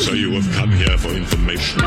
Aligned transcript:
So 0.00 0.12
you 0.14 0.30
have 0.32 0.54
come 0.54 0.70
here 0.70 0.96
for 0.96 1.08
information. 1.08 1.80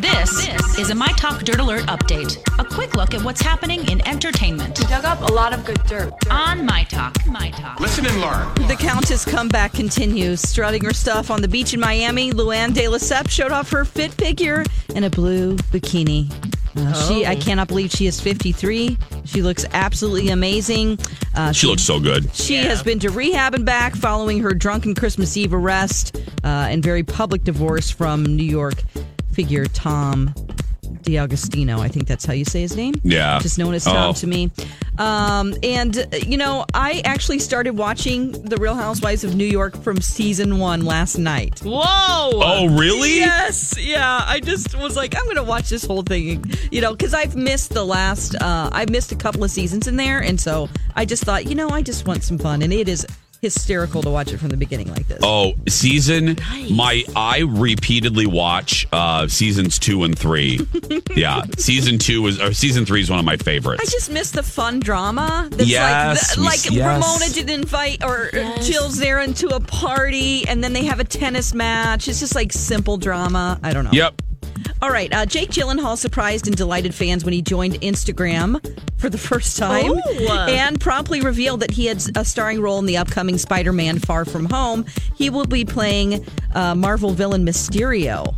This, 0.00 0.48
is 0.78 0.90
a 0.90 0.94
My 0.94 1.08
Talk 1.16 1.42
Dirt 1.42 1.60
Alert 1.60 1.82
update. 1.86 2.36
A 2.58 2.64
quick 2.64 2.94
look 2.94 3.14
at 3.14 3.22
what's 3.22 3.40
happening 3.40 3.88
in 3.90 4.06
entertainment 4.06 4.78
We 4.78 4.86
dug 4.86 5.04
up 5.04 5.20
a 5.22 5.32
lot 5.32 5.52
of 5.52 5.64
good 5.64 5.82
dirt. 5.84 6.12
on 6.30 6.64
My 6.66 6.84
Talk. 6.84 7.14
My 7.26 7.50
Talk. 7.50 7.80
Listen 7.80 8.06
and 8.06 8.20
learn. 8.20 8.52
The 8.68 8.76
Countess 8.76 9.24
comeback 9.24 9.72
continues. 9.72 10.40
Strutting 10.40 10.84
her 10.84 10.92
stuff 10.92 11.30
on 11.30 11.40
the 11.42 11.48
beach 11.48 11.74
in 11.74 11.80
Miami, 11.80 12.32
Luann 12.32 12.74
de 12.74 12.86
Lesseps 12.86 13.30
showed 13.30 13.52
off 13.52 13.70
her 13.70 13.84
fit 13.84 14.12
figure 14.12 14.64
in 14.94 15.04
a 15.04 15.10
blue 15.10 15.56
bikini. 15.56 16.30
Uh, 16.78 17.08
She, 17.08 17.26
I 17.26 17.36
cannot 17.36 17.68
believe 17.68 17.90
she 17.90 18.06
is 18.06 18.20
53. 18.20 18.96
She 19.24 19.42
looks 19.42 19.64
absolutely 19.72 20.28
amazing. 20.30 20.98
Uh, 21.34 21.52
She 21.52 21.66
looks 21.66 21.82
so 21.82 21.98
good. 22.00 22.34
She 22.34 22.56
has 22.56 22.82
been 22.82 22.98
to 23.00 23.10
rehab 23.10 23.54
and 23.54 23.64
back 23.66 23.94
following 23.96 24.40
her 24.40 24.54
drunken 24.54 24.94
Christmas 24.94 25.36
Eve 25.36 25.52
arrest 25.54 26.16
uh, 26.44 26.46
and 26.70 26.82
very 26.82 27.02
public 27.02 27.44
divorce 27.44 27.90
from 27.90 28.24
New 28.24 28.44
York 28.44 28.74
figure 29.32 29.66
Tom 29.66 30.34
D'Agostino. 31.08 31.80
I 31.80 31.88
think 31.88 32.06
that's 32.06 32.24
how 32.24 32.32
you 32.32 32.44
say 32.44 32.60
his 32.60 32.76
name. 32.76 32.94
Yeah. 33.02 33.38
Just 33.40 33.58
known 33.58 33.74
as 33.74 33.84
Tom 33.84 34.10
Oh. 34.10 34.12
to 34.12 34.26
me. 34.26 34.50
Um, 34.98 35.54
and, 35.62 35.96
uh, 35.96 36.16
you 36.26 36.36
know, 36.36 36.64
I 36.74 37.02
actually 37.04 37.38
started 37.38 37.76
watching 37.78 38.32
The 38.32 38.56
Real 38.56 38.74
Housewives 38.74 39.22
of 39.24 39.34
New 39.36 39.44
York 39.46 39.80
from 39.82 40.00
season 40.00 40.58
one 40.58 40.84
last 40.84 41.18
night. 41.18 41.60
Whoa! 41.64 41.80
Oh, 42.32 42.66
really? 42.76 43.16
Yes, 43.16 43.74
yeah. 43.78 44.24
I 44.26 44.40
just 44.40 44.76
was 44.76 44.96
like, 44.96 45.16
I'm 45.16 45.24
going 45.24 45.36
to 45.36 45.42
watch 45.44 45.68
this 45.68 45.84
whole 45.84 46.02
thing, 46.02 46.44
you 46.72 46.80
know, 46.80 46.92
because 46.92 47.14
I've 47.14 47.36
missed 47.36 47.70
the 47.74 47.84
last, 47.84 48.34
uh, 48.40 48.70
I've 48.72 48.90
missed 48.90 49.12
a 49.12 49.16
couple 49.16 49.44
of 49.44 49.50
seasons 49.50 49.86
in 49.86 49.96
there. 49.96 50.18
And 50.20 50.40
so 50.40 50.68
I 50.96 51.04
just 51.04 51.22
thought, 51.24 51.46
you 51.46 51.54
know, 51.54 51.68
I 51.70 51.80
just 51.82 52.06
want 52.06 52.24
some 52.24 52.38
fun. 52.38 52.62
And 52.62 52.72
it 52.72 52.88
is 52.88 53.06
hysterical 53.40 54.02
to 54.02 54.10
watch 54.10 54.32
it 54.32 54.38
from 54.38 54.48
the 54.48 54.56
beginning 54.56 54.88
like 54.88 55.06
this. 55.08 55.20
Oh, 55.22 55.52
season 55.68 56.36
my 56.70 57.04
I 57.14 57.40
repeatedly 57.40 58.26
watch 58.26 58.86
uh 58.92 59.28
seasons 59.28 59.78
two 59.78 60.04
and 60.04 60.18
three. 60.18 60.60
yeah, 61.14 61.42
season 61.58 61.98
two 61.98 62.26
is 62.26 62.40
or 62.40 62.52
season 62.52 62.84
three 62.86 63.00
is 63.00 63.10
one 63.10 63.18
of 63.18 63.24
my 63.24 63.36
favorites. 63.36 63.82
I 63.82 63.90
just 63.90 64.10
miss 64.10 64.30
the 64.30 64.42
fun 64.42 64.80
drama. 64.80 65.48
That's 65.50 65.68
Yes, 65.68 66.36
like, 66.36 66.38
we- 66.38 66.44
like 66.44 66.70
yes. 66.70 67.02
Ramona 67.04 67.32
did 67.32 67.50
invite 67.50 68.02
or 68.04 68.30
Jill's 68.62 68.98
there 68.98 69.18
to 69.18 69.48
a 69.48 69.60
party, 69.60 70.46
and 70.46 70.62
then 70.62 70.72
they 70.72 70.84
have 70.84 71.00
a 71.00 71.04
tennis 71.04 71.52
match. 71.52 72.06
It's 72.08 72.20
just 72.20 72.34
like 72.34 72.52
simple 72.52 72.96
drama. 72.96 73.58
I 73.62 73.72
don't 73.72 73.84
know. 73.84 73.90
Yep. 73.92 74.22
All 74.80 74.90
right. 74.90 75.12
Uh, 75.12 75.26
Jake 75.26 75.50
Gyllenhaal 75.50 75.96
surprised 75.96 76.46
and 76.46 76.56
delighted 76.56 76.94
fans 76.94 77.24
when 77.24 77.34
he 77.34 77.42
joined 77.42 77.74
Instagram 77.80 78.62
for 78.98 79.10
the 79.10 79.18
first 79.18 79.56
time 79.56 79.92
and 80.48 80.80
promptly 80.80 81.20
revealed 81.20 81.60
that 81.60 81.72
he 81.72 81.86
had 81.86 82.02
a 82.16 82.24
starring 82.24 82.60
role 82.60 82.78
in 82.78 82.86
the 82.86 82.96
upcoming 82.96 83.38
Spider 83.38 83.72
Man 83.72 83.98
Far 83.98 84.24
From 84.24 84.44
Home. 84.46 84.84
He 85.16 85.30
will 85.30 85.46
be 85.46 85.64
playing 85.64 86.24
uh, 86.54 86.74
Marvel 86.74 87.10
villain 87.10 87.44
Mysterio. 87.44 88.34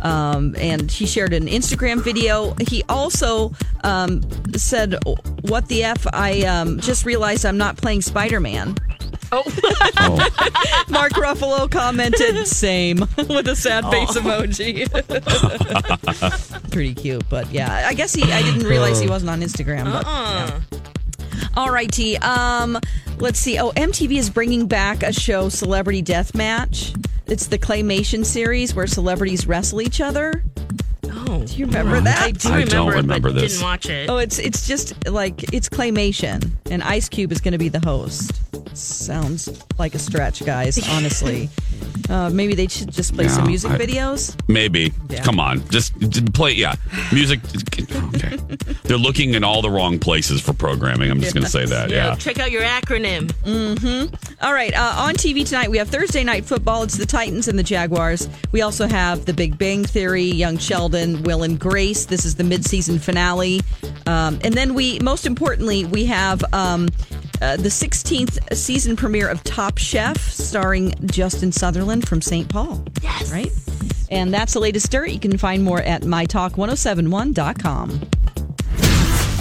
Um, 0.00 0.56
and 0.58 0.90
he 0.90 1.06
shared 1.06 1.32
an 1.32 1.46
Instagram 1.46 2.02
video. 2.02 2.54
He 2.68 2.82
also 2.88 3.52
um, 3.84 4.22
said, 4.56 4.96
What 5.42 5.68
the 5.68 5.84
F? 5.84 6.06
I 6.12 6.42
um, 6.42 6.80
just 6.80 7.04
realized 7.04 7.46
I'm 7.46 7.58
not 7.58 7.76
playing 7.76 8.02
Spider 8.02 8.40
Man. 8.40 8.76
Oh. 9.34 9.42
Mark 10.90 11.12
Ruffalo 11.12 11.70
commented, 11.70 12.46
same, 12.46 12.98
with 13.16 13.48
a 13.48 13.56
sad 13.56 13.84
face 13.90 14.10
emoji. 14.10 14.86
Pretty 16.70 16.94
cute, 16.94 17.26
but 17.30 17.50
yeah, 17.50 17.86
I 17.88 17.94
guess 17.94 18.14
he. 18.14 18.30
I 18.30 18.42
didn't 18.42 18.64
realize 18.66 19.00
he 19.00 19.08
wasn't 19.08 19.30
on 19.30 19.40
Instagram. 19.40 19.90
But, 19.90 20.04
yeah. 20.06 20.60
All 21.56 21.70
righty. 21.70 22.18
Um, 22.18 22.78
let's 23.18 23.38
see. 23.38 23.58
Oh, 23.58 23.70
MTV 23.72 24.18
is 24.18 24.28
bringing 24.30 24.66
back 24.66 25.02
a 25.02 25.12
show, 25.12 25.48
Celebrity 25.48 26.02
Deathmatch. 26.02 26.94
It's 27.26 27.46
the 27.46 27.58
claymation 27.58 28.24
series 28.26 28.74
where 28.74 28.86
celebrities 28.86 29.46
wrestle 29.46 29.80
each 29.80 30.00
other. 30.02 30.44
Oh, 31.04 31.44
Do 31.46 31.54
you 31.56 31.64
remember 31.66 32.00
that? 32.00 32.18
I 32.22 32.30
do 32.32 32.48
I 32.48 32.52
remember, 32.52 32.70
don't 32.70 32.88
it, 32.92 32.96
remember 32.96 33.28
but 33.32 33.40
this. 33.40 33.52
didn't 33.54 33.64
watch 33.64 33.86
it. 33.88 34.10
Oh, 34.10 34.18
it's 34.18 34.38
it's 34.38 34.66
just 34.66 35.08
like 35.08 35.54
it's 35.54 35.68
claymation, 35.70 36.50
and 36.70 36.82
Ice 36.82 37.08
Cube 37.08 37.32
is 37.32 37.40
going 37.40 37.52
to 37.52 37.58
be 37.58 37.68
the 37.70 37.80
host. 37.80 38.41
Sounds 38.74 39.48
like 39.78 39.94
a 39.94 39.98
stretch, 39.98 40.44
guys. 40.44 40.78
Honestly, 40.90 41.48
uh, 42.08 42.30
maybe 42.30 42.54
they 42.54 42.66
should 42.68 42.90
just 42.92 43.14
play 43.14 43.28
some 43.28 43.46
music 43.46 43.70
I- 43.72 43.78
videos. 43.78 44.36
Maybe. 44.48 44.92
Come 45.22 45.38
on. 45.40 45.66
Just, 45.68 45.98
just 45.98 46.32
play 46.32 46.52
yeah. 46.52 46.74
Music 47.12 47.40
okay. 48.14 48.36
They're 48.84 48.96
looking 48.98 49.34
in 49.34 49.44
all 49.44 49.62
the 49.62 49.70
wrong 49.70 49.98
places 49.98 50.40
for 50.40 50.52
programming. 50.52 51.10
I'm 51.10 51.20
just 51.20 51.34
gonna 51.34 51.48
say 51.48 51.64
that. 51.66 51.90
yeah, 51.90 52.08
Yeah. 52.08 52.14
check 52.16 52.38
out 52.38 52.50
your 52.50 52.62
acronym. 52.62 53.30
All 54.42 54.52
right, 54.52 54.74
uh, 54.74 54.94
on 54.98 55.14
TV 55.14 55.46
tonight 55.46 55.70
we 55.70 55.78
have 55.78 55.88
Thursday 55.88 56.24
night 56.24 56.44
football. 56.44 56.82
It's 56.82 56.96
the 56.96 57.06
Titans 57.06 57.48
and 57.48 57.58
the 57.58 57.62
Jaguars. 57.62 58.28
We 58.52 58.62
also 58.62 58.86
have 58.86 59.24
The 59.24 59.32
Big 59.34 59.56
Bang 59.58 59.84
Theory, 59.84 60.24
Young 60.24 60.58
Sheldon, 60.58 61.22
Will 61.22 61.42
and 61.42 61.58
Grace. 61.58 62.06
This 62.06 62.24
is 62.24 62.34
the 62.34 62.42
midseason 62.44 63.00
finale, 63.00 63.60
um, 64.06 64.38
and 64.44 64.54
then 64.54 64.74
we, 64.74 64.98
most 65.00 65.26
importantly, 65.26 65.84
we 65.84 66.06
have 66.06 66.42
um, 66.52 66.88
uh, 67.42 67.56
the 67.56 67.68
16th 67.68 68.54
season 68.56 68.94
premiere 68.96 69.28
of 69.28 69.42
Top 69.42 69.76
Chef, 69.76 70.16
starring 70.30 70.94
Justin 71.06 71.50
Sutherland 71.50 72.06
from 72.08 72.22
St. 72.22 72.48
Paul. 72.48 72.84
Yes, 73.02 73.32
right. 73.32 73.50
And 74.10 74.32
that's 74.32 74.52
the 74.54 74.60
latest 74.60 74.90
dirt. 74.92 75.10
You 75.10 75.18
can 75.18 75.36
find 75.36 75.64
more 75.64 75.80
at 75.80 76.02
mytalk1071.com. 76.02 78.00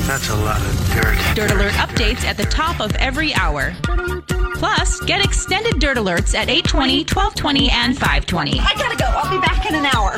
That's 0.08 0.30
a 0.30 0.36
lot 0.36 0.60
of 0.60 0.90
dirt. 0.94 1.18
Dirt 1.36 1.52
Alert 1.52 1.74
updates 1.74 2.24
at 2.26 2.36
the 2.38 2.46
top 2.46 2.80
of 2.82 2.96
every 2.96 3.36
hour. 3.36 3.76
Plus, 4.56 5.00
get 5.02 5.24
extended 5.24 5.80
Dirt 5.80 5.98
Alerts 5.98 6.34
at 6.36 6.50
820, 6.50 7.06
1220, 7.06 7.70
and 7.70 7.94
520. 7.98 8.60
I 8.60 8.74
gotta 8.76 8.98
go. 8.98 9.06
I'll 9.06 9.32
be 9.32 9.40
back 9.46 9.66
in 9.68 9.76
an 9.76 9.86
hour. 9.86 10.10